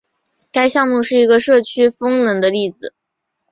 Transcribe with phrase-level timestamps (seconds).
[0.51, 2.95] 该项目是一个社区风能的例子。